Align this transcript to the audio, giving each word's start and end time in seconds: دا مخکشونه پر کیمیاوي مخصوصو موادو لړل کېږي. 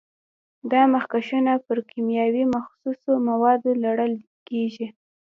دا 0.71 0.81
مخکشونه 0.95 1.53
پر 1.65 1.77
کیمیاوي 1.89 2.43
مخصوصو 2.55 3.11
موادو 3.27 3.71
لړل 3.83 4.13
کېږي. 4.47 4.87